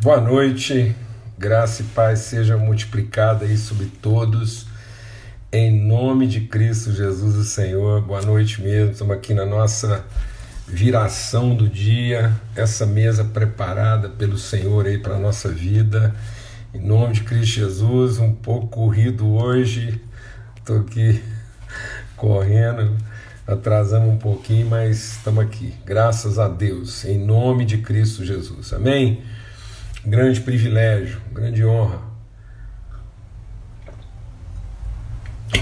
[0.00, 0.94] Boa noite,
[1.36, 4.68] graça e paz sejam multiplicadas aí sobre todos,
[5.50, 8.00] em nome de Cristo Jesus o Senhor.
[8.02, 10.04] Boa noite mesmo, estamos aqui na nossa
[10.68, 16.14] viração do dia, essa mesa preparada pelo Senhor aí para a nossa vida,
[16.72, 18.20] em nome de Cristo Jesus.
[18.20, 20.00] Um pouco corrido hoje,
[20.60, 21.20] estou aqui
[22.16, 22.96] correndo
[23.48, 28.74] atrasamos um pouquinho, mas estamos aqui, graças a Deus, em nome de Cristo Jesus.
[28.74, 29.22] Amém?
[30.08, 32.00] Grande privilégio, grande honra.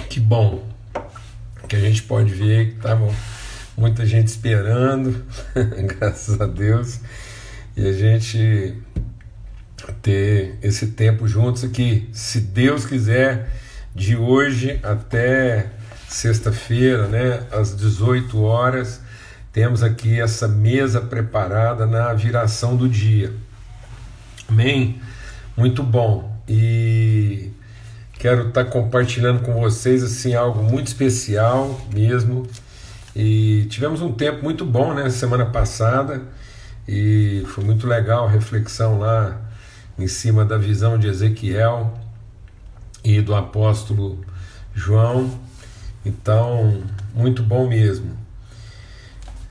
[0.08, 0.64] Que bom
[1.68, 3.12] que a gente pode ver que estava
[3.76, 5.24] muita gente esperando,
[5.98, 7.00] graças a Deus,
[7.76, 8.80] e a gente
[10.00, 13.50] ter esse tempo juntos aqui, se Deus quiser,
[13.92, 15.72] de hoje até
[16.08, 19.00] sexta-feira, né, às 18 horas,
[19.52, 23.34] temos aqui essa mesa preparada na viração do dia.
[24.48, 25.00] Amém?
[25.56, 26.36] Muito bom.
[26.48, 27.50] E
[28.18, 32.46] quero estar compartilhando com vocês assim algo muito especial mesmo.
[33.14, 36.22] E tivemos um tempo muito bom, né, semana passada,
[36.86, 39.40] e foi muito legal a reflexão lá
[39.98, 41.98] em cima da visão de Ezequiel
[43.02, 44.20] e do apóstolo
[44.74, 45.30] João.
[46.04, 46.82] Então,
[47.14, 48.16] muito bom mesmo.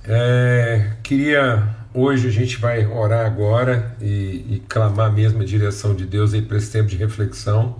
[0.03, 6.05] É, queria hoje a gente vai orar agora e, e clamar mesmo a direção de
[6.05, 7.77] Deus aí para esse tempo de reflexão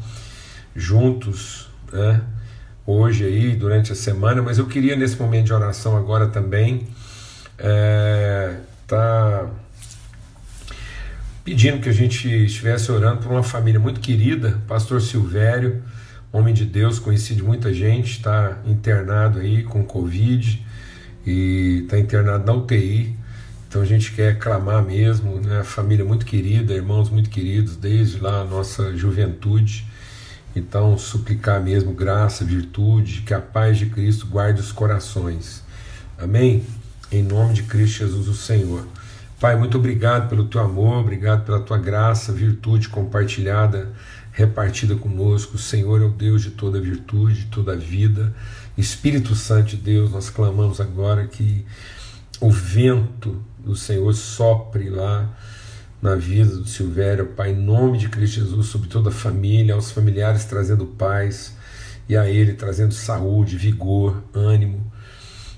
[0.76, 2.22] juntos, né?
[2.88, 6.88] Hoje aí durante a semana, mas eu queria nesse momento de oração agora também
[7.58, 9.50] é, tá
[11.44, 15.82] pedindo que a gente estivesse orando por uma família muito querida, Pastor Silvério
[16.38, 20.62] homem de Deus, conhecido de muita gente, está internado aí com Covid
[21.26, 23.16] e está internado na UTI.
[23.76, 25.62] Então a gente quer clamar mesmo, né?
[25.62, 29.86] Família muito querida, irmãos muito queridos, desde lá a nossa juventude.
[30.56, 35.62] Então, suplicar mesmo graça, virtude, que a paz de Cristo guarde os corações.
[36.18, 36.64] Amém?
[37.12, 38.88] Em nome de Cristo Jesus, o Senhor.
[39.42, 43.92] Pai, muito obrigado pelo teu amor, obrigado pela tua graça, virtude compartilhada
[44.32, 45.56] repartida conosco.
[45.56, 48.34] O Senhor é o Deus de toda virtude, de toda vida.
[48.78, 51.66] Espírito Santo de Deus, nós clamamos agora que
[52.42, 55.30] o vento do Senhor sopre lá
[56.02, 59.92] na vida do Silvério, Pai, em nome de Cristo Jesus, sobre toda a família, aos
[59.92, 61.56] familiares trazendo paz
[62.08, 64.92] e a Ele trazendo saúde, vigor, ânimo.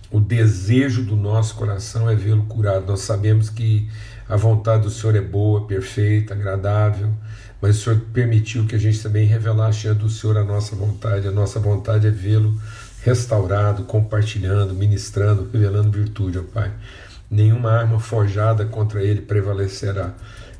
[0.09, 2.85] O desejo do nosso coração é vê-lo curado.
[2.87, 3.89] Nós sabemos que
[4.29, 7.13] a vontade do Senhor é boa, perfeita, agradável
[7.61, 11.27] mas o Senhor permitiu que a gente também revelasse do Senhor a nossa vontade.
[11.27, 12.59] A nossa vontade é vê-lo
[13.07, 16.73] restaurado, compartilhando, ministrando, revelando virtude, ó Pai.
[17.31, 20.13] Nenhuma arma forjada contra ele prevalecerá.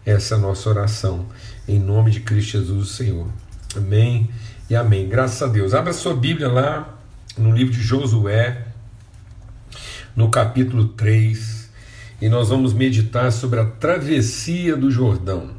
[0.06, 1.26] Essa é a nossa oração.
[1.68, 3.28] Em nome de Cristo Jesus, o Senhor.
[3.76, 4.30] Amém
[4.70, 5.10] e amém.
[5.10, 5.74] Graças a Deus.
[5.74, 6.98] Abra sua Bíblia lá
[7.38, 8.66] no livro de Josué,
[10.16, 11.70] no capítulo 3,
[12.22, 15.52] e nós vamos meditar sobre a travessia do Jordão.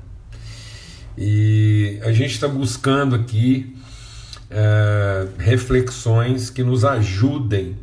[1.19, 3.78] E a gente está buscando aqui
[4.51, 7.77] é, reflexões que nos ajudem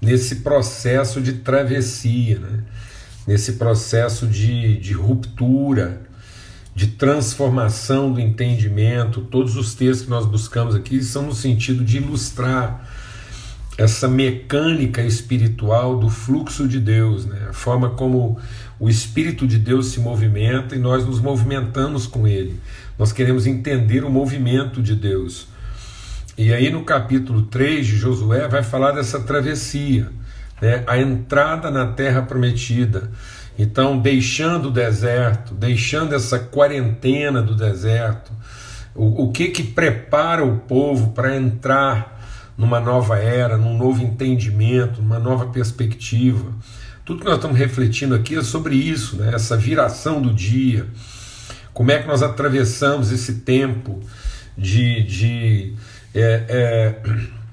[0.00, 2.60] nesse processo de travessia, né?
[3.26, 6.02] nesse processo de, de ruptura,
[6.74, 9.22] de transformação do entendimento.
[9.22, 12.88] Todos os textos que nós buscamos aqui são no sentido de ilustrar
[13.78, 17.48] essa mecânica espiritual do fluxo de Deus, né?
[17.50, 18.38] a forma como
[18.78, 22.58] o Espírito de Deus se movimenta e nós nos movimentamos com ele.
[22.98, 25.48] Nós queremos entender o movimento de Deus.
[26.38, 30.10] E aí no capítulo 3 de Josué vai falar dessa travessia,
[30.60, 30.84] né?
[30.86, 33.10] a entrada na terra prometida.
[33.58, 38.30] Então, deixando o deserto, deixando essa quarentena do deserto,
[38.94, 42.20] o, o que que prepara o povo para entrar
[42.56, 46.52] numa nova era, num novo entendimento, numa nova perspectiva.
[47.02, 49.30] Tudo que nós estamos refletindo aqui é sobre isso, né?
[49.34, 50.86] essa viração do dia,
[51.72, 54.00] como é que nós atravessamos esse tempo
[54.56, 55.74] de, de
[56.14, 57.02] é, é,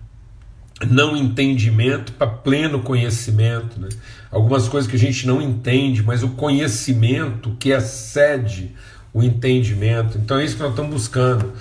[0.87, 3.79] não entendimento para pleno conhecimento.
[3.79, 3.89] Né?
[4.31, 8.71] Algumas coisas que a gente não entende, mas o conhecimento que excede
[9.13, 10.17] o entendimento.
[10.17, 11.53] Então é isso que nós estamos buscando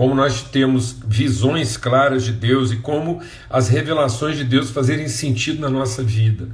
[0.00, 3.20] como nós temos visões claras de Deus e como
[3.50, 6.48] as revelações de Deus fazerem sentido na nossa vida.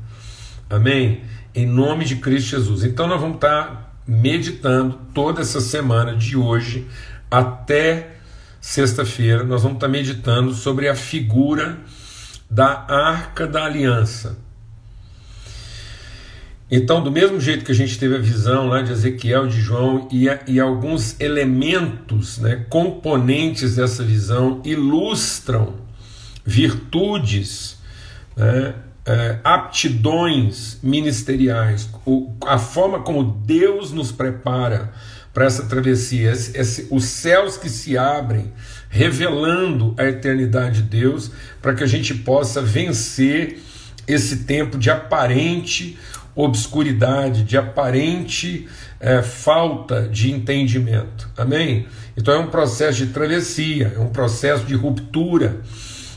[0.68, 1.20] Amém?
[1.54, 2.82] Em nome de Cristo Jesus.
[2.82, 6.88] Então nós vamos estar meditando toda essa semana de hoje
[7.30, 8.15] até
[8.66, 11.78] sexta-feira, nós vamos estar meditando sobre a figura
[12.50, 14.36] da Arca da Aliança.
[16.68, 20.08] Então, do mesmo jeito que a gente teve a visão lá de Ezequiel, de João,
[20.10, 25.74] e, e alguns elementos, né, componentes dessa visão ilustram
[26.44, 27.78] virtudes,
[28.36, 28.74] né,
[29.06, 34.92] é, aptidões ministeriais, o, a forma como Deus nos prepara
[35.36, 38.50] para essa travessia, esse, esse, os céus que se abrem,
[38.88, 41.30] revelando a eternidade de Deus,
[41.60, 43.58] para que a gente possa vencer
[44.08, 45.98] esse tempo de aparente
[46.34, 48.66] obscuridade, de aparente
[48.98, 51.28] é, falta de entendimento.
[51.36, 51.86] Amém?
[52.16, 55.60] Então é um processo de travessia, é um processo de ruptura.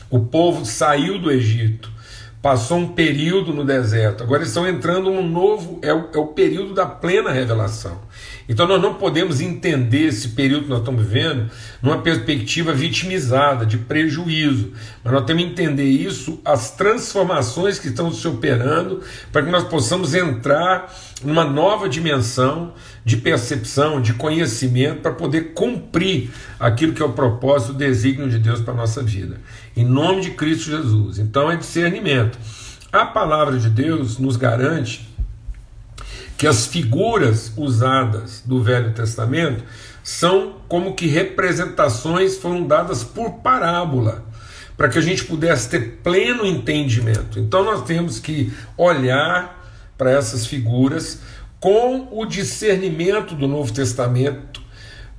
[0.08, 1.92] O povo saiu do Egito,
[2.42, 6.72] passou um período no deserto, agora estão entrando um novo, é o, é o período
[6.72, 8.00] da plena revelação.
[8.48, 11.50] Então nós não podemos entender esse período que nós estamos vivendo
[11.80, 14.72] numa perspectiva vitimizada, de prejuízo.
[15.04, 19.62] Mas nós temos que entender isso, as transformações que estão se operando, para que nós
[19.64, 20.92] possamos entrar
[21.22, 22.72] numa nova dimensão
[23.04, 28.38] de percepção, de conhecimento, para poder cumprir aquilo que é o propósito, o desígnio de
[28.38, 29.40] Deus para a nossa vida.
[29.76, 31.18] Em nome de Cristo Jesus.
[31.18, 32.38] Então é discernimento.
[32.92, 35.08] A palavra de Deus nos garante
[36.36, 39.62] que as figuras usadas do Velho Testamento
[40.02, 44.24] são como que representações foram dadas por parábola,
[44.76, 47.38] para que a gente pudesse ter pleno entendimento.
[47.38, 49.60] Então nós temos que olhar
[49.98, 51.20] para essas figuras
[51.60, 54.62] com o discernimento do Novo Testamento,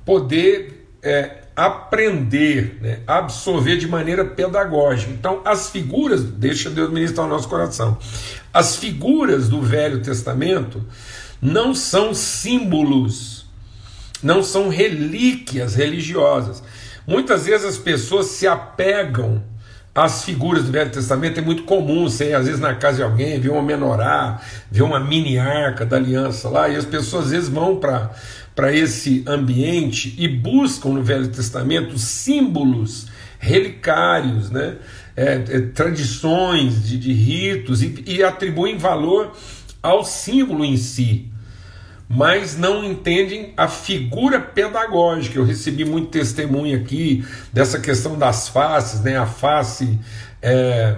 [0.04, 5.12] poder é, aprender, né, absorver de maneira pedagógica.
[5.12, 7.98] Então, as figuras, deixa Deus ministrar o nosso coração,
[8.52, 10.84] as figuras do Velho Testamento
[11.40, 13.46] não são símbolos,
[14.22, 16.62] não são relíquias religiosas.
[17.06, 19.42] Muitas vezes as pessoas se apegam
[19.94, 23.38] às figuras do Velho Testamento, é muito comum você, às vezes, na casa de alguém,
[23.38, 24.40] ver uma menorá,
[24.70, 28.10] ver uma mini arca da aliança lá, e as pessoas às vezes vão para
[28.54, 33.06] para esse ambiente e buscam no Velho Testamento símbolos
[33.38, 34.76] relicários, né?
[35.14, 39.32] É, é, tradições de, de ritos e, e, atribuem valor
[39.82, 41.30] ao símbolo em si
[42.14, 45.38] mas não entendem a figura pedagógica.
[45.38, 49.16] Eu recebi muito testemunho aqui dessa questão das faces, né?
[49.16, 49.98] a face
[50.42, 50.94] é,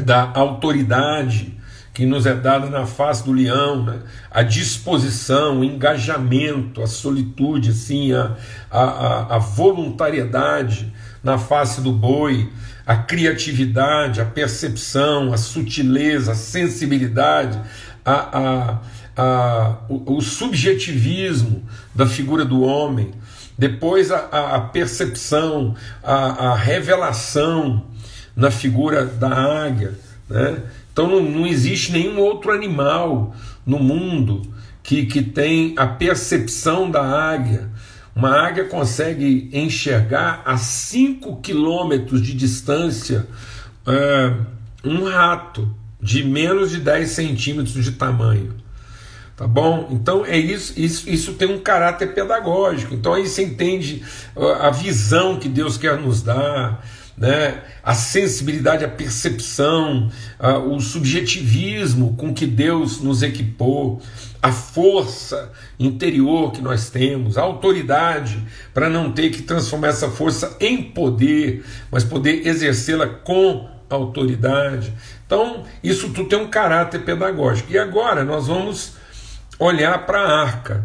[0.00, 1.58] da autoridade
[1.94, 4.00] que nos é dada na face do leão, né?
[4.28, 8.36] a disposição, o engajamento, a solitude, assim, a,
[8.68, 10.92] a, a voluntariedade
[11.22, 12.50] na face do boi,
[12.84, 17.58] a criatividade, a percepção, a sutileza, a sensibilidade,
[18.04, 18.78] a, a
[19.16, 21.62] a, o, o, subjetivismo
[21.94, 23.12] da figura do homem,
[23.56, 27.84] depois a, a percepção, a, a, revelação
[28.34, 29.94] na figura da águia.
[30.28, 30.62] Né?
[30.94, 33.34] Então não, não existe nenhum outro animal
[33.66, 34.42] no mundo
[34.80, 37.68] que, que tem a percepção da águia.
[38.14, 43.26] Uma águia consegue enxergar a 5 quilômetros de distância
[43.84, 44.34] é,
[44.84, 48.54] um rato de menos de 10 centímetros de tamanho.
[49.36, 49.88] Tá bom?
[49.90, 52.94] Então é isso, isso, isso tem um caráter pedagógico.
[52.94, 54.00] Então aí você entende
[54.60, 57.62] a visão que Deus quer nos dar, né?
[57.82, 64.00] a sensibilidade, a percepção, a, o subjetivismo com que Deus nos equipou,
[64.42, 70.56] a força interior que nós temos, a autoridade para não ter que transformar essa força
[70.60, 74.92] em poder, mas poder exercê-la com autoridade.
[75.26, 77.72] Então, isso tudo tem um caráter pedagógico.
[77.72, 78.94] E agora nós vamos
[79.58, 80.84] olhar para a arca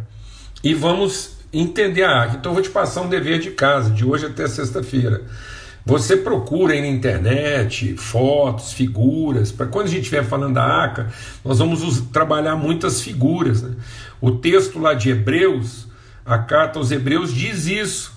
[0.64, 2.38] e vamos entender a arca.
[2.38, 5.24] Então eu vou te passar um dever de casa, de hoje até sexta-feira.
[5.90, 11.08] Você procura aí na internet fotos, figuras, para quando a gente estiver falando da arca,
[11.44, 13.64] nós vamos trabalhar muitas figuras.
[13.64, 13.74] Né?
[14.22, 15.88] O texto lá de Hebreus,
[16.24, 18.14] a carta aos Hebreus, diz isso.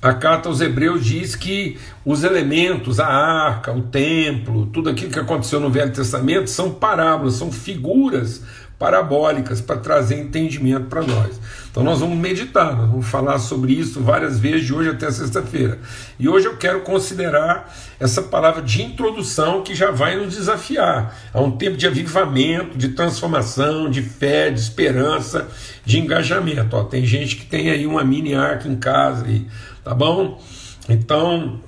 [0.00, 5.18] A carta aos Hebreus diz que os elementos, a arca, o templo, tudo aquilo que
[5.18, 8.40] aconteceu no Velho Testamento são parábolas, são figuras
[8.78, 11.40] parabólicas para trazer entendimento para nós.
[11.70, 15.78] Então nós vamos meditar, nós vamos falar sobre isso várias vezes de hoje até sexta-feira.
[16.18, 21.40] E hoje eu quero considerar essa palavra de introdução que já vai nos desafiar a
[21.40, 25.48] um tempo de avivamento, de transformação, de fé, de esperança,
[25.84, 26.76] de engajamento.
[26.76, 29.46] Ó, tem gente que tem aí uma mini arca em casa, aí,
[29.82, 30.42] tá bom?
[30.88, 31.60] Então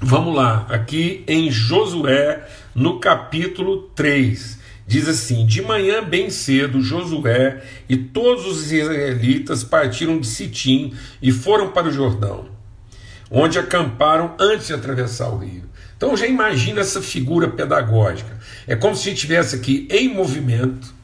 [0.00, 4.65] vamos lá, aqui em Josué, no capítulo 3.
[4.86, 11.32] Diz assim: De manhã bem cedo, Josué e todos os israelitas partiram de Sitim e
[11.32, 12.48] foram para o Jordão,
[13.30, 15.64] onde acamparam antes de atravessar o rio.
[15.96, 18.38] Então já imagina essa figura pedagógica.
[18.66, 20.94] É como se a gente estivesse aqui em movimento,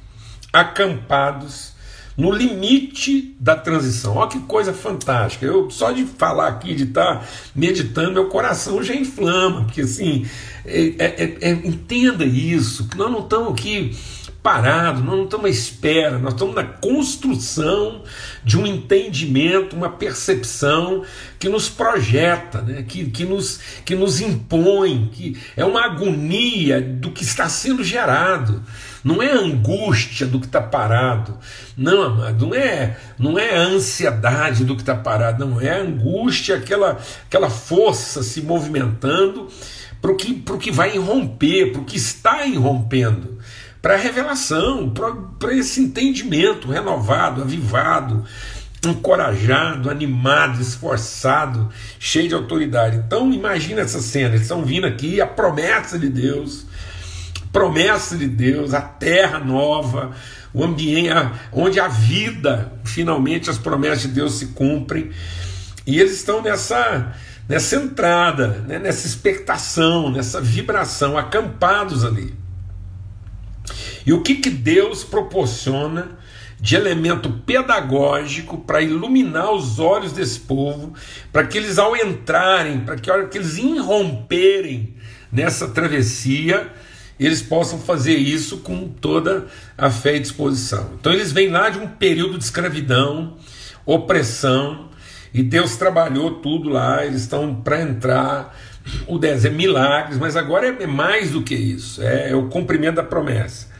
[0.52, 1.71] acampados,
[2.16, 4.16] no limite da transição.
[4.16, 5.46] Olha que coisa fantástica.
[5.46, 10.26] Eu só de falar aqui, de estar tá meditando, meu coração já inflama, porque assim,
[10.64, 13.96] é, é, é, entenda isso, que nós não estamos aqui
[14.42, 18.02] parados, nós não estamos à espera, nós estamos na construção
[18.42, 21.04] de um entendimento, uma percepção
[21.38, 22.82] que nos projeta, né?
[22.82, 28.62] que, que, nos, que nos impõe, que é uma agonia do que está sendo gerado.
[29.04, 31.38] Não é angústia do que está parado,
[31.76, 37.00] não, amado, não é, não é ansiedade do que está parado, não é angústia, aquela,
[37.26, 39.48] aquela força se movimentando
[40.00, 43.38] para o que, que vai irromper, para o que está irrompendo
[43.82, 44.94] para a revelação,
[45.38, 48.24] para esse entendimento renovado, avivado,
[48.86, 52.96] encorajado, animado, esforçado, cheio de autoridade.
[52.96, 56.64] Então imagina essa cena, eles estão vindo aqui, a promessa de Deus,
[57.52, 60.12] promessa de Deus, a terra nova,
[60.54, 61.10] o ambiente
[61.52, 65.10] onde a vida, finalmente as promessas de Deus se cumprem.
[65.84, 67.14] E eles estão nessa
[67.48, 72.41] nessa entrada, né, nessa expectação, nessa vibração, acampados ali.
[74.04, 76.18] E o que, que Deus proporciona
[76.62, 80.94] de elemento pedagógico para iluminar os olhos desse povo,
[81.32, 84.94] para que eles, ao entrarem, para que, que eles irromperem
[85.30, 86.70] nessa travessia,
[87.18, 90.92] eles possam fazer isso com toda a fé e disposição.
[91.00, 93.36] Então, eles vêm lá de um período de escravidão,
[93.84, 94.88] opressão,
[95.34, 98.56] e Deus trabalhou tudo lá, eles estão para entrar.
[99.06, 102.96] O 10 é milagres, mas agora é mais do que isso, é, é o cumprimento
[102.96, 103.71] da promessa.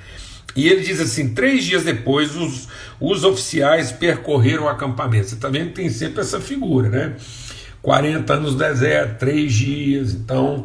[0.55, 2.69] E ele diz assim: três dias depois, os,
[3.01, 5.29] os oficiais percorreram o acampamento.
[5.29, 7.17] Você está vendo que tem sempre essa figura, né?
[7.81, 10.13] 40 anos no deserto, três dias.
[10.15, 10.65] Então,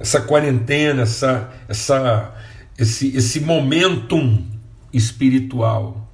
[0.00, 2.34] essa quarentena, essa, essa,
[2.78, 4.44] esse, esse momentum
[4.92, 6.10] espiritual,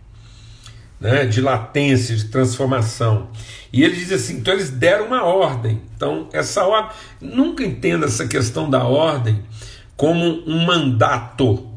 [1.00, 1.24] né?
[1.26, 3.28] de latência, de transformação.
[3.72, 5.80] E ele diz assim: então eles deram uma ordem.
[5.94, 9.42] Então, essa ordem, nunca entenda essa questão da ordem
[9.96, 11.71] como um mandato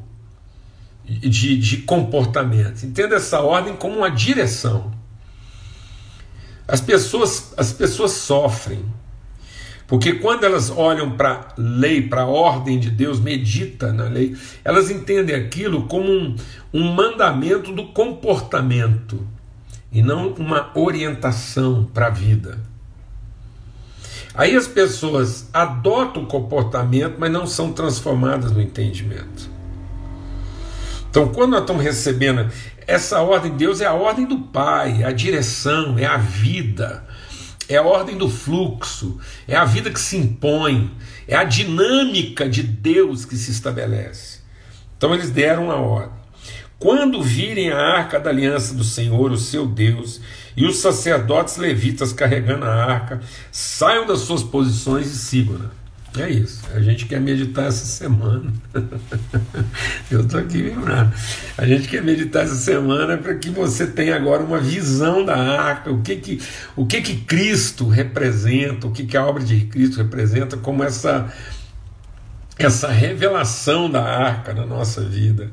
[1.06, 2.84] de, de comportamento.
[2.84, 4.92] Entenda essa ordem como uma direção.
[6.68, 8.84] As pessoas, as pessoas sofrem,
[9.88, 14.36] porque quando elas olham para a lei, para a ordem de Deus, medita na lei,
[14.64, 16.36] elas entendem aquilo como um,
[16.74, 19.26] um mandamento do comportamento
[19.92, 22.60] e não uma orientação para a vida.
[24.34, 29.55] Aí as pessoas adotam o comportamento, mas não são transformadas no entendimento.
[31.16, 32.52] Então, quando nós estamos recebendo
[32.86, 37.06] essa ordem de Deus, é a ordem do Pai, é a direção, é a vida,
[37.70, 39.18] é a ordem do fluxo,
[39.48, 40.92] é a vida que se impõe,
[41.26, 44.42] é a dinâmica de Deus que se estabelece.
[44.98, 46.20] Então, eles deram a ordem.
[46.78, 50.20] Quando virem a arca da aliança do Senhor, o seu Deus,
[50.58, 53.22] e os sacerdotes levitas carregando a arca,
[53.54, 55.85] saiam das suas posições e sigam-na.
[56.18, 56.62] É isso.
[56.74, 58.52] A gente quer meditar essa semana.
[60.10, 61.14] Eu estou aqui lembrando.
[61.58, 65.92] A gente quer meditar essa semana para que você tenha agora uma visão da arca,
[65.92, 66.42] o que que,
[66.76, 71.34] o que, que Cristo representa, o que, que a obra de Cristo representa, como essa,
[72.58, 75.52] essa revelação da arca na nossa vida.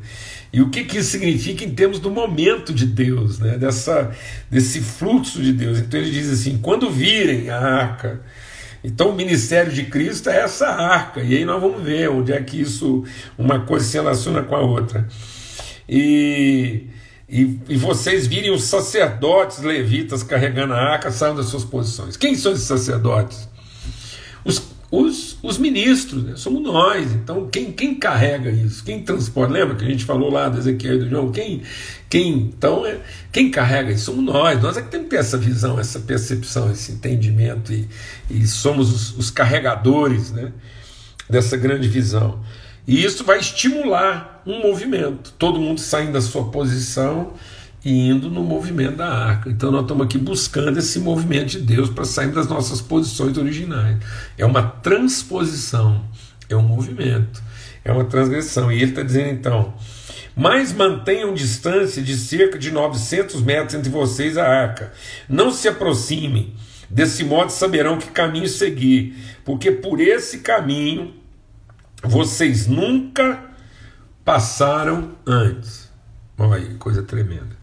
[0.52, 3.57] E o que, que isso significa em termos do momento de Deus, né?
[3.57, 4.12] Dessa,
[4.50, 5.78] desse fluxo de Deus.
[5.78, 8.21] Então ele diz assim: quando virem a arca
[8.85, 12.43] então o ministério de Cristo é essa arca, e aí nós vamos ver onde é
[12.43, 13.05] que isso,
[13.39, 15.07] uma coisa se relaciona com a outra.
[15.89, 16.87] E,
[17.29, 22.17] e, e vocês virem os sacerdotes levitas carregando a arca, saiam das suas posições.
[22.17, 23.49] Quem são esses sacerdotes?
[24.45, 26.34] Os, os, os ministros, né?
[26.37, 27.11] somos nós.
[27.12, 28.84] Então, quem, quem carrega isso?
[28.84, 29.50] Quem transporta?
[29.50, 31.32] Lembra que a gente falou lá do Ezequiel e do João?
[31.32, 31.62] Quem,
[32.11, 32.99] quem, então, é,
[33.32, 34.61] quem carrega isso somos nós.
[34.61, 37.88] Nós é que temos que ter essa visão, essa percepção, esse entendimento e,
[38.28, 40.52] e somos os, os, carregadores né,
[41.26, 42.40] dessa grande visão.
[42.87, 45.32] E isso vai estimular um movimento.
[45.38, 47.32] Todo mundo saindo da sua posição
[47.85, 49.51] indo no movimento da arca.
[49.51, 53.99] Então nós estamos aqui buscando esse movimento de Deus para sair das nossas posições originais.
[54.39, 56.05] É uma transposição,
[56.49, 57.43] é um movimento,
[57.85, 58.71] é uma transgressão.
[58.71, 59.75] E ele está dizendo então
[60.35, 64.93] mas mantenham distância de cerca de 900 metros entre vocês a arca.
[65.29, 66.55] Não se aproximem,
[66.89, 71.15] desse modo saberão que caminho seguir, porque por esse caminho
[72.03, 73.43] vocês nunca
[74.25, 75.91] passaram antes.
[76.39, 77.62] Olha aí, coisa tremenda.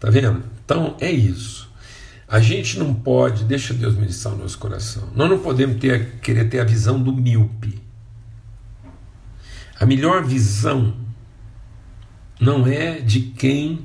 [0.00, 0.42] Tá vendo?
[0.64, 1.70] Então é isso.
[2.26, 5.10] A gente não pode, deixa Deus ministrar o nosso coração.
[5.14, 7.78] Nós não podemos ter, querer ter a visão do míope.
[9.78, 10.94] A melhor visão
[12.40, 13.84] não é de quem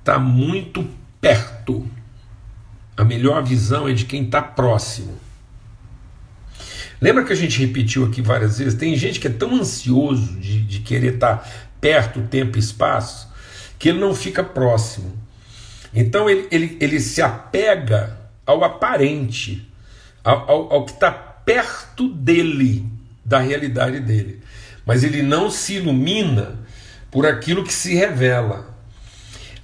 [0.00, 0.84] está muito
[1.20, 1.86] perto.
[2.96, 5.16] A melhor visão é de quem está próximo.
[7.00, 8.74] Lembra que a gente repetiu aqui várias vezes?
[8.74, 13.28] Tem gente que é tão ansioso de, de querer estar tá perto, tempo e espaço,
[13.78, 15.27] que ele não fica próximo.
[15.98, 19.68] Então ele, ele, ele se apega ao aparente,
[20.22, 22.86] ao, ao, ao que está perto dele,
[23.24, 24.40] da realidade dele.
[24.86, 26.60] Mas ele não se ilumina
[27.10, 28.72] por aquilo que se revela.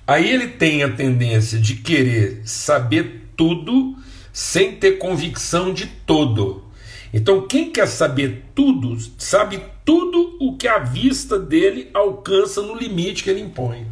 [0.05, 3.97] Aí ele tem a tendência de querer saber tudo
[4.33, 6.65] sem ter convicção de todo.
[7.13, 13.23] Então, quem quer saber tudo, sabe tudo o que a vista dele alcança no limite
[13.23, 13.87] que ele impõe.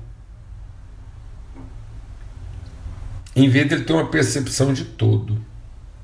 [3.34, 5.38] Em vez de ele ter uma percepção de todo.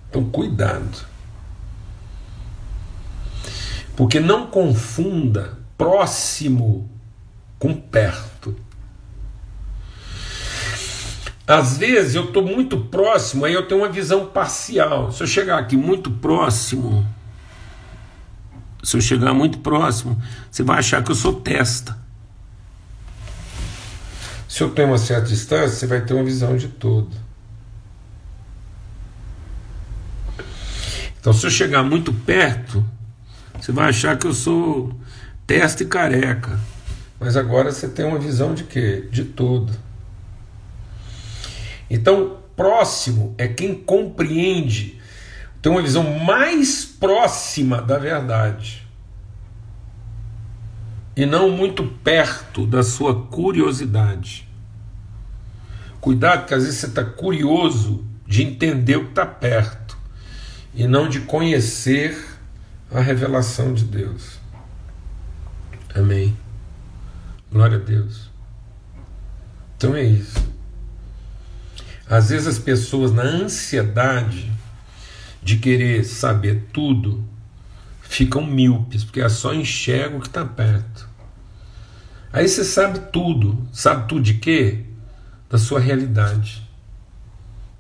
[0.09, 1.07] Então, cuidado.
[3.95, 6.89] Porque não confunda próximo
[7.59, 8.57] com perto.
[11.47, 15.11] Às vezes eu estou muito próximo, aí eu tenho uma visão parcial.
[15.11, 17.09] Se eu chegar aqui muito próximo,
[18.83, 20.21] se eu chegar muito próximo,
[20.51, 21.97] você vai achar que eu sou testa.
[24.59, 27.17] Se eu tenho uma certa distância, você vai ter uma visão de todo.
[31.21, 32.85] Então, se eu chegar muito perto,
[33.57, 34.93] você vai achar que eu sou
[35.47, 36.59] testa e careca.
[37.21, 39.09] Mas agora você tem uma visão de quê?
[39.13, 39.73] De todo.
[41.89, 45.01] Então, próximo é quem compreende,
[45.63, 48.85] tem uma visão mais próxima da verdade.
[51.17, 54.48] E não muito perto da sua curiosidade.
[56.01, 59.97] Cuidado, que às vezes você está curioso de entender o que está perto
[60.75, 62.17] e não de conhecer
[62.91, 64.39] a revelação de Deus.
[65.95, 66.37] Amém.
[67.51, 68.31] Glória a Deus.
[69.77, 70.39] Então é isso.
[72.09, 74.51] Às vezes as pessoas, na ansiedade
[75.43, 77.25] de querer saber tudo,
[78.01, 81.09] ficam míopes, porque é só enxerga o que está perto.
[82.33, 83.67] Aí você sabe tudo.
[83.73, 84.85] Sabe tudo de quê?
[85.49, 86.67] Da sua realidade.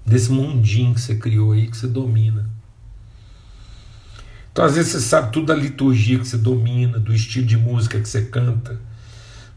[0.05, 2.49] Desse mundinho que você criou aí, que você domina.
[4.51, 8.01] Então, às vezes, você sabe tudo da liturgia que você domina, do estilo de música
[8.01, 8.81] que você canta,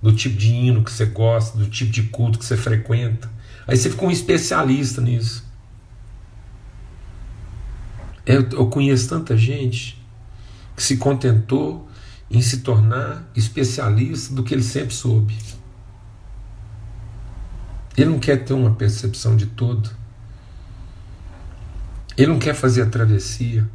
[0.02, 3.28] do tipo de hino que você gosta, do tipo de culto que você frequenta.
[3.68, 5.44] Aí você fica um especialista nisso.
[8.26, 10.00] Eu, eu conheço tanta gente
[10.76, 11.90] que se contentou
[12.30, 15.36] em se tornar especialista do que ele sempre soube.
[17.98, 19.90] Ele não quer ter uma percepção de todo.
[22.18, 23.68] Ele não quer fazer a travessia.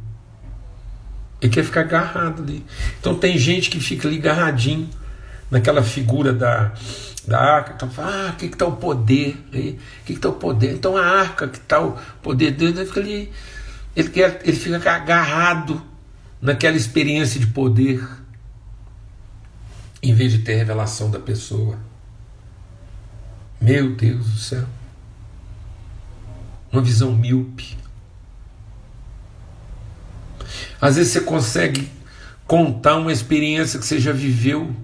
[1.41, 2.65] Ele quer ficar agarrado ali.
[2.99, 4.89] Então tem gente que fica ali agarradinho
[5.51, 6.71] naquela figura da,
[7.27, 7.73] da arca.
[7.75, 9.37] Então fala, ah, que está o poder?
[9.49, 10.73] O que está o poder?
[10.73, 13.31] Então a arca que está o poder de Deus, ele fica ali,
[13.95, 15.81] ele, quer, ele fica agarrado
[16.41, 18.07] naquela experiência de poder,
[20.01, 21.77] em vez de ter revelação da pessoa.
[23.59, 24.65] Meu Deus do céu.
[26.71, 27.77] Uma visão míope.
[30.79, 31.91] Às vezes você consegue
[32.45, 34.75] contar uma experiência que você já viveu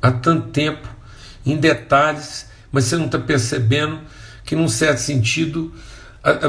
[0.00, 0.88] há tanto tempo,
[1.44, 4.00] em detalhes, mas você não está percebendo
[4.44, 5.74] que, num certo sentido,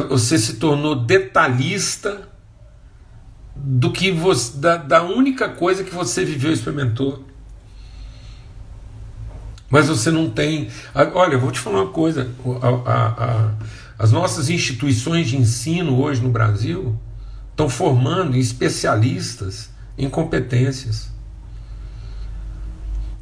[0.10, 2.28] você se tornou detalhista
[3.56, 7.27] do que você, da, da única coisa que você viveu e experimentou.
[9.70, 10.70] Mas você não tem.
[11.14, 12.30] Olha, eu vou te falar uma coisa:
[12.62, 13.54] a, a, a,
[14.00, 16.98] as nossas instituições de ensino hoje no Brasil
[17.52, 21.12] estão formando especialistas em competências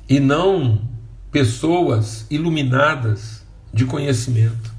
[0.08, 0.82] e não
[1.32, 4.74] pessoas iluminadas de conhecimento.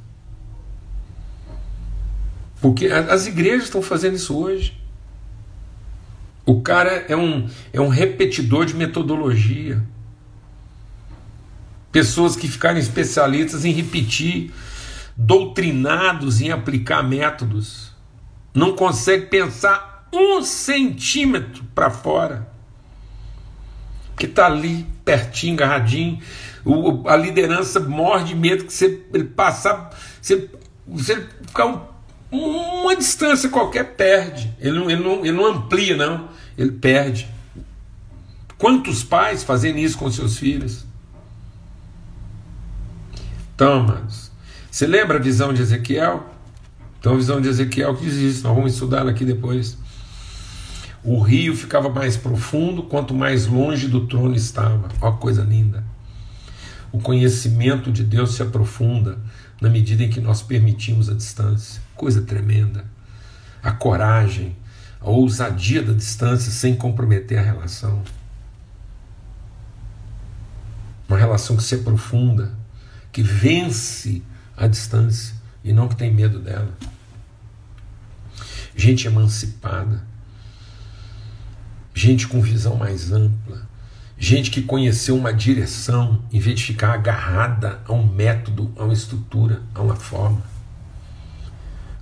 [2.61, 4.81] Porque as igrejas estão fazendo isso hoje.
[6.45, 9.83] O cara é um, é um repetidor de metodologia.
[11.97, 14.53] Pessoas que ficaram especialistas em repetir,
[15.17, 17.91] doutrinados em aplicar métodos.
[18.53, 22.47] Não consegue pensar um centímetro para fora
[24.15, 26.21] que está ali pertinho, agarradinho.
[26.67, 28.91] O, a liderança morre de medo que você
[29.35, 29.89] passar,
[30.21, 30.51] você,
[30.87, 31.81] você ficar um,
[32.31, 34.55] uma distância qualquer, perde.
[34.61, 36.29] Ele não, ele, não, ele não amplia, não,
[36.59, 37.27] ele perde.
[38.59, 40.85] Quantos pais fazem isso com seus filhos?
[43.57, 44.31] Então, amados,
[44.71, 46.29] você lembra a visão de Ezequiel?
[47.01, 49.79] Então, a visão de Ezequiel que diz isso, nós vamos estudar aqui depois.
[51.03, 54.91] O rio ficava mais profundo quanto mais longe do trono estava.
[55.01, 55.83] Ó, coisa linda.
[56.93, 59.19] O conhecimento de Deus se aprofunda
[59.59, 61.81] na medida em que nós permitimos a distância.
[61.95, 62.85] Coisa tremenda.
[63.63, 64.55] A coragem,
[65.01, 68.03] a ousadia da distância sem comprometer a relação.
[71.09, 72.66] Uma relação que se aprofunda,
[73.17, 74.23] que vence
[74.55, 76.69] a distância e não que tem medo dela.
[78.77, 80.05] Gente emancipada,
[81.95, 83.67] gente com visão mais ampla,
[84.19, 88.93] gente que conheceu uma direção em vez de ficar agarrada a um método, a uma
[88.93, 90.43] estrutura, a uma forma.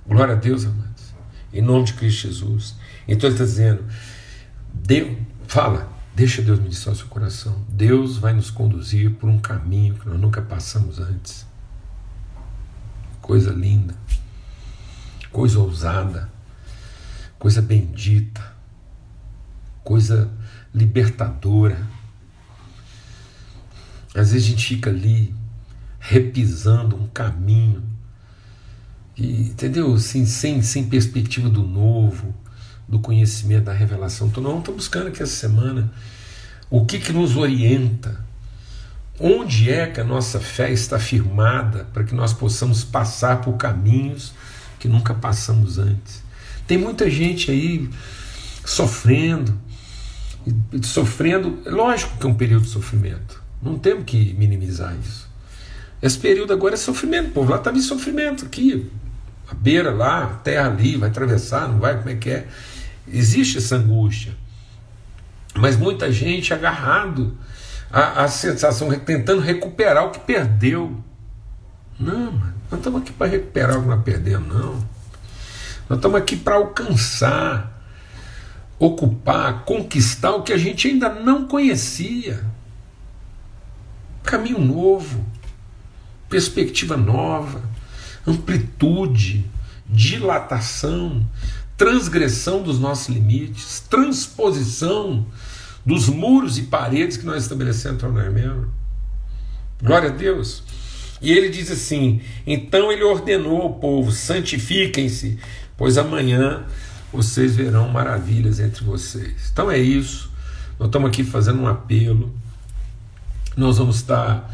[0.05, 1.13] Glória a Deus, amados,
[1.53, 2.75] em nome de Cristo Jesus.
[3.07, 3.85] Então ele está dizendo:
[4.73, 7.63] Deus, fala, deixa Deus ministrar o seu coração.
[7.69, 11.45] Deus vai nos conduzir por um caminho que nós nunca passamos antes.
[13.21, 13.95] Coisa linda,
[15.31, 16.29] coisa ousada,
[17.37, 18.55] coisa bendita
[19.85, 20.31] coisa
[20.73, 21.87] libertadora.
[24.13, 25.33] Às vezes a gente fica ali
[25.99, 27.83] repisando um caminho,
[29.15, 29.93] e, entendeu?
[29.93, 32.33] Assim, sem, sem perspectiva do novo,
[32.87, 34.27] do conhecimento, da revelação.
[34.27, 35.91] Então, nós estamos buscando aqui essa semana
[36.69, 38.23] o que, que nos orienta,
[39.19, 44.33] onde é que a nossa fé está firmada para que nós possamos passar por caminhos
[44.79, 46.23] que nunca passamos antes.
[46.67, 47.89] Tem muita gente aí
[48.65, 49.57] sofrendo,
[50.83, 51.59] sofrendo.
[51.65, 53.41] Lógico que é um período de sofrimento.
[53.61, 55.29] Não temos que minimizar isso.
[56.01, 57.29] Esse período agora é sofrimento.
[57.29, 58.91] O povo lá estava em sofrimento aqui.
[59.47, 62.47] A beira lá, a terra ali, vai atravessar, não vai, como é que é?
[63.07, 64.35] Existe essa angústia.
[65.55, 67.37] Mas muita gente agarrado
[67.91, 71.01] à, à sensação, tentando recuperar o que perdeu.
[71.99, 74.73] Não, mano, nós estamos aqui para recuperar o que nós perdemos, não.
[75.87, 77.75] Nós estamos aqui para alcançar
[78.79, 82.43] ocupar, conquistar o que a gente ainda não conhecia.
[84.23, 85.25] Caminho novo,
[86.29, 87.61] perspectiva nova,
[88.25, 89.45] amplitude,
[89.87, 91.25] dilatação,
[91.77, 95.25] transgressão dos nossos limites, transposição
[95.85, 98.67] dos muros e paredes que nós estabelecemos entre nós mesmos.
[99.81, 100.63] Glória a Deus.
[101.21, 105.39] E ele diz assim: então ele ordenou ao povo: santifiquem-se,
[105.77, 106.65] pois amanhã
[107.11, 109.49] vocês verão maravilhas entre vocês.
[109.51, 110.31] Então é isso.
[110.79, 112.33] Nós estamos aqui fazendo um apelo.
[113.55, 114.53] Nós vamos estar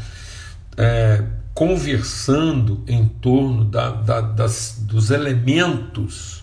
[0.76, 6.42] é, conversando em torno da, da, das, dos elementos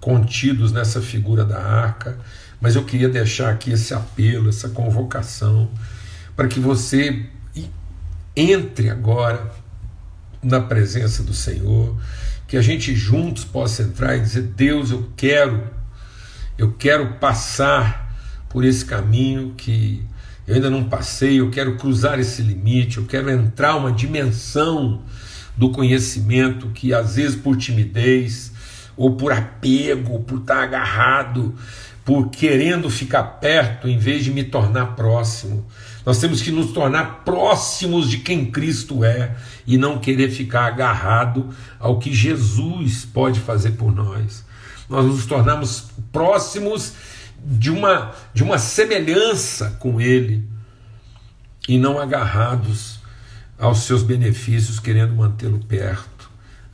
[0.00, 2.18] contidos nessa figura da arca,
[2.60, 5.70] mas eu queria deixar aqui esse apelo, essa convocação,
[6.34, 7.26] para que você
[8.34, 9.50] entre agora
[10.42, 11.96] na presença do Senhor
[12.50, 15.62] que a gente juntos possa entrar e dizer: Deus, eu quero,
[16.58, 18.12] eu quero passar
[18.48, 20.04] por esse caminho que
[20.48, 25.02] eu ainda não passei, eu quero cruzar esse limite, eu quero entrar uma dimensão
[25.56, 28.49] do conhecimento que às vezes por timidez,
[29.00, 31.54] ou por apego, por estar agarrado,
[32.04, 35.66] por querendo ficar perto em vez de me tornar próximo.
[36.04, 39.34] Nós temos que nos tornar próximos de quem Cristo é
[39.66, 44.44] e não querer ficar agarrado ao que Jesus pode fazer por nós.
[44.86, 46.92] Nós nos tornamos próximos
[47.42, 50.46] de uma, de uma semelhança com Ele
[51.66, 53.00] e não agarrados
[53.58, 56.19] aos seus benefícios, querendo mantê-lo perto.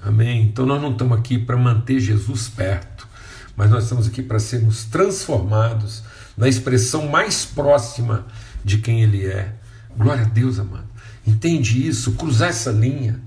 [0.06, 0.44] Amém?
[0.44, 3.08] Então nós não estamos aqui para manter Jesus perto,
[3.56, 6.04] mas nós estamos aqui para sermos transformados
[6.36, 8.24] na expressão mais próxima
[8.64, 9.52] de quem Ele é.
[9.96, 10.86] Glória a Deus, amado.
[11.26, 12.12] Entende isso?
[12.12, 13.20] Cruzar essa linha.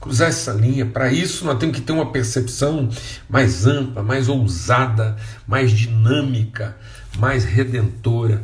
[0.00, 0.84] Cruzar essa linha.
[0.84, 2.88] Para isso, nós temos que ter uma percepção
[3.28, 5.16] mais ampla, mais ousada,
[5.46, 6.76] mais dinâmica,
[7.16, 8.42] mais redentora.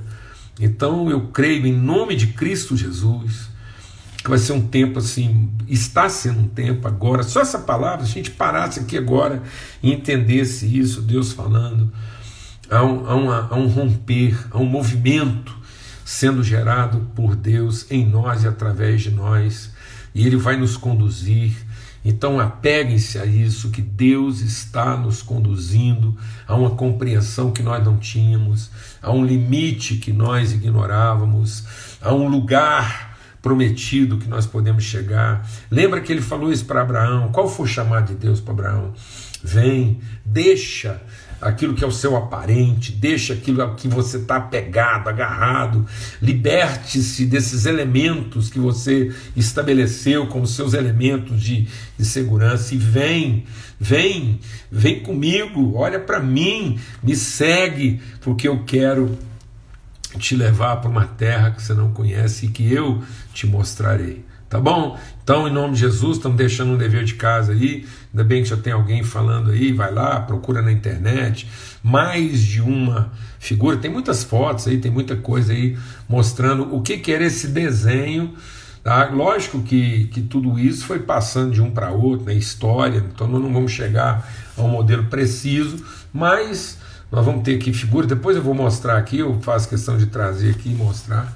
[0.60, 3.49] Então, eu creio em nome de Cristo Jesus
[4.22, 7.22] que vai ser um tempo assim, está sendo um tempo agora.
[7.22, 9.42] Só essa palavra, se a gente parasse aqui agora
[9.82, 11.90] e entendesse isso, Deus falando,
[12.70, 15.56] há um, há há um romper, há um movimento
[16.04, 19.70] sendo gerado por Deus em nós e através de nós,
[20.14, 21.52] e Ele vai nos conduzir.
[22.04, 27.96] Então apeguem-se a isso, que Deus está nos conduzindo a uma compreensão que nós não
[27.96, 28.70] tínhamos,
[29.02, 31.64] a um limite que nós ignorávamos,
[32.00, 33.09] a um lugar
[33.42, 35.48] prometido que nós podemos chegar.
[35.70, 37.30] Lembra que ele falou isso para Abraão?
[37.32, 38.92] Qual foi o chamado de Deus para Abraão?
[39.42, 41.00] Vem, deixa
[41.40, 45.86] aquilo que é o seu aparente, deixa aquilo que você está apegado, agarrado,
[46.20, 53.44] liberte-se desses elementos que você estabeleceu como seus elementos de, de segurança e vem,
[53.78, 54.38] vem,
[54.70, 59.16] vem comigo, olha para mim, me segue, porque eu quero
[60.18, 64.24] te levar para uma terra que você não conhece e que eu te mostrarei.
[64.50, 64.98] Tá bom?
[65.22, 67.86] Então, em nome de Jesus, estamos deixando um dever de casa aí.
[68.12, 71.46] Ainda bem que já tem alguém falando aí, vai lá, procura na internet.
[71.84, 76.98] Mais de uma figura, tem muitas fotos aí, tem muita coisa aí mostrando o que,
[76.98, 78.34] que era esse desenho.
[78.82, 79.08] Tá?
[79.10, 83.40] Lógico que, que tudo isso foi passando de um para outro na história, então nós
[83.40, 86.76] não vamos chegar a um modelo preciso, mas
[87.10, 88.08] nós vamos ter aqui figuras.
[88.08, 91.34] Depois eu vou mostrar aqui, eu faço questão de trazer aqui e mostrar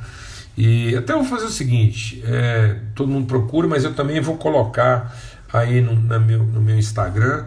[0.57, 5.15] e até vou fazer o seguinte: é, todo mundo procura, mas eu também vou colocar
[5.53, 7.47] aí no, meu, no meu Instagram.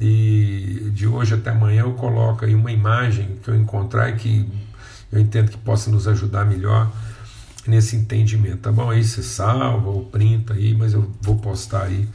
[0.00, 4.48] E de hoje até amanhã eu coloco aí uma imagem que eu encontrar e que
[5.10, 6.90] eu entendo que possa nos ajudar melhor
[7.66, 8.90] nesse entendimento, tá bom?
[8.90, 12.08] Aí você salva ou printa aí, mas eu vou postar aí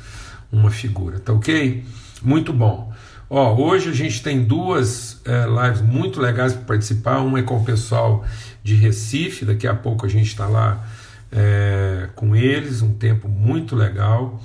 [0.49, 1.83] uma figura, tá ok?
[2.21, 2.92] Muito bom.
[3.36, 7.17] Ó, hoje a gente tem duas é, lives muito legais para participar.
[7.17, 8.24] Uma é com o pessoal
[8.63, 10.88] de Recife, daqui a pouco a gente está lá
[11.32, 14.39] é, com eles, um tempo muito legal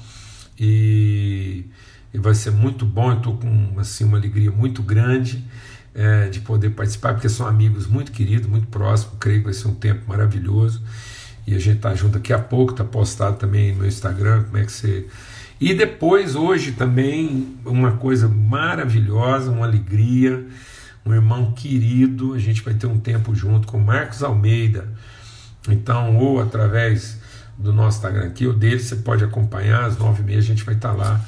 [0.59, 1.67] e,
[2.15, 3.11] e vai ser muito bom.
[3.11, 5.45] Eu estou com assim, uma alegria muito grande
[5.95, 9.17] é, de poder participar, porque são amigos muito queridos, muito próximos.
[9.21, 10.83] Creio que vai ser um tempo maravilhoso
[11.47, 12.73] e a gente está junto daqui a pouco.
[12.73, 15.07] Está postado também no meu Instagram como é que você.
[15.61, 20.47] E depois, hoje também, uma coisa maravilhosa, uma alegria
[21.09, 22.35] um irmão querido.
[22.35, 24.93] A gente vai ter um tempo junto com Marcos Almeida.
[25.69, 27.19] Então, ou através
[27.57, 29.85] do nosso Instagram aqui, ou dele, você pode acompanhar.
[29.85, 31.21] Às nove e meia a gente vai estar lá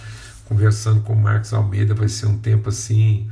[0.44, 1.94] conversando com Marcos Almeida.
[1.94, 3.26] Vai ser um tempo assim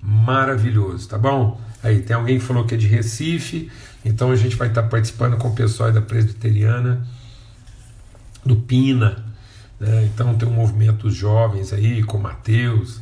[0.00, 1.60] maravilhoso, tá bom?
[1.82, 3.70] Aí tem alguém que falou que é de Recife,
[4.04, 7.06] então a gente vai estar participando com o pessoal da Presbiteriana,
[8.44, 9.29] do Pina.
[9.80, 10.04] Né?
[10.04, 13.00] Então tem um movimento jovens aí, com Mateus,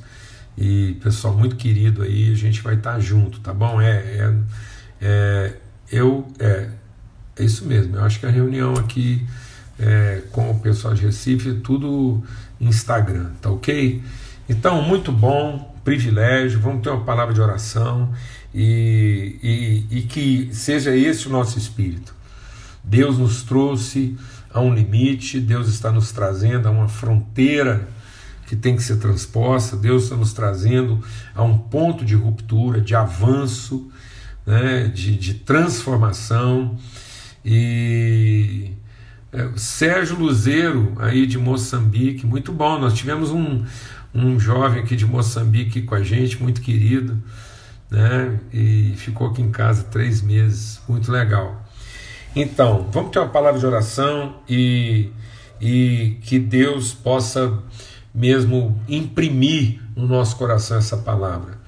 [0.57, 3.81] e pessoal muito querido aí, a gente vai estar tá junto, tá bom?
[3.81, 4.35] É, é,
[5.01, 5.57] é,
[5.91, 6.69] eu é,
[7.37, 7.97] é isso mesmo.
[7.97, 9.27] Eu acho que a reunião aqui
[9.79, 12.23] é, com o pessoal de Recife tudo
[12.61, 14.03] Instagram, tá ok?
[14.49, 16.61] Então, muito bom, privilégio.
[16.61, 18.13] Vamos ter uma palavra de oração
[18.55, 22.15] e, e, e que seja esse o nosso espírito.
[22.83, 24.17] Deus nos trouxe
[24.53, 27.89] a um limite, Deus está nos trazendo a uma fronteira
[28.47, 29.77] que tem que ser transposta.
[29.77, 31.03] Deus está nos trazendo
[31.35, 33.91] a um ponto de ruptura, de avanço,
[34.47, 36.77] né, de, de transformação.
[37.45, 38.73] E
[39.31, 42.79] é, Sérgio Luzeiro, aí de Moçambique, muito bom.
[42.79, 43.65] Nós tivemos um,
[44.15, 47.23] um jovem aqui de Moçambique com a gente, muito querido,
[47.91, 51.68] né, e ficou aqui em casa três meses, muito legal.
[52.37, 55.11] Então, vamos ter uma palavra de oração e,
[55.61, 57.59] e que Deus possa
[58.15, 61.59] mesmo imprimir no nosso coração essa palavra.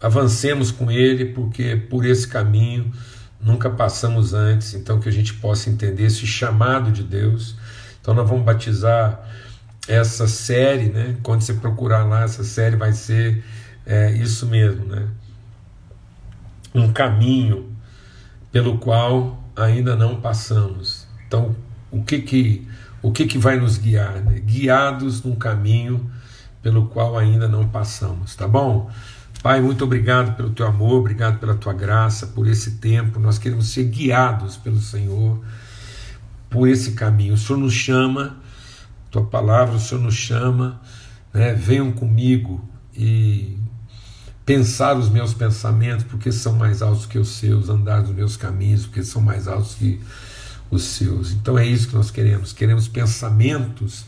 [0.00, 2.92] Avancemos com ele, porque por esse caminho
[3.40, 7.56] nunca passamos antes, então que a gente possa entender esse chamado de Deus.
[8.00, 9.20] Então nós vamos batizar
[9.88, 11.16] essa série, né?
[11.22, 13.44] Quando você procurar lá, essa série vai ser
[13.86, 15.08] é, isso mesmo, né?
[16.74, 17.70] Um caminho
[18.52, 21.06] pelo qual ainda não passamos.
[21.26, 21.54] Então,
[21.90, 22.68] o que que
[23.02, 24.16] o que, que vai nos guiar?
[24.22, 24.40] Né?
[24.40, 26.10] Guiados num caminho
[26.62, 28.90] pelo qual ainda não passamos, tá bom?
[29.42, 33.18] Pai, muito obrigado pelo teu amor, obrigado pela tua graça, por esse tempo.
[33.18, 35.42] Nós queremos ser guiados pelo Senhor
[36.50, 37.32] por esse caminho.
[37.32, 38.36] O Senhor nos chama,
[39.10, 40.78] tua palavra, o Senhor nos chama,
[41.32, 41.54] né?
[41.54, 42.62] venham comigo
[42.94, 43.56] e
[44.44, 48.86] pensar os meus pensamentos, porque são mais altos que os seus, andar nos meus caminhos,
[48.86, 50.00] porque são mais altos que
[50.70, 51.32] os seus.
[51.32, 52.52] Então é isso que nós queremos.
[52.52, 54.04] Queremos pensamentos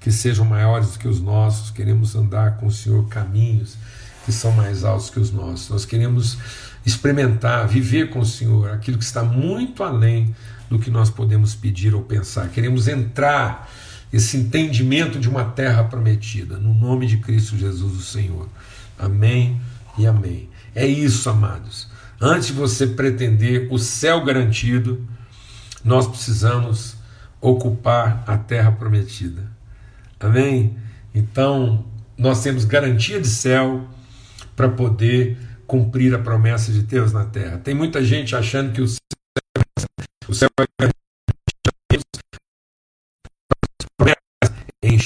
[0.00, 3.76] que sejam maiores do que os nossos, queremos andar com o Senhor caminhos
[4.24, 5.70] que são mais altos que os nossos.
[5.70, 6.36] Nós queremos
[6.84, 10.34] experimentar, viver com o Senhor aquilo que está muito além
[10.68, 12.48] do que nós podemos pedir ou pensar.
[12.50, 13.70] Queremos entrar
[14.12, 18.46] esse entendimento de uma terra prometida, no nome de Cristo Jesus, o Senhor.
[18.98, 19.58] Amém
[19.98, 20.48] e amém.
[20.74, 21.88] É isso, amados.
[22.20, 25.06] Antes de você pretender o céu garantido,
[25.84, 26.96] nós precisamos
[27.40, 29.50] ocupar a terra prometida.
[30.18, 30.76] Amém?
[31.14, 31.84] Então,
[32.16, 33.88] nós temos garantia de céu
[34.56, 37.58] para poder cumprir a promessa de Deus na terra.
[37.58, 38.98] Tem muita gente achando que o céu,
[40.28, 40.88] o céu é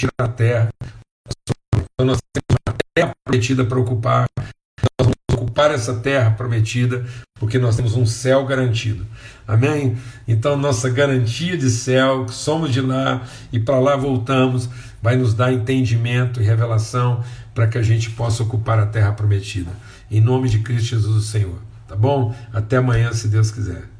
[0.03, 0.69] garantir a terra.
[1.75, 4.27] Então nós temos uma terra prometida para ocupar.
[5.53, 9.07] Ocupar essa terra prometida porque nós temos um céu garantido.
[9.47, 9.99] Amém?
[10.27, 14.71] Então nossa garantia de céu, que somos de lá e para lá voltamos,
[15.03, 17.23] vai nos dar entendimento e revelação
[17.55, 19.71] para que a gente possa ocupar a terra prometida.
[20.11, 21.59] Em nome de Cristo Jesus, o Senhor.
[21.87, 22.35] Tá bom?
[22.51, 23.92] Até amanhã, se Deus quiser.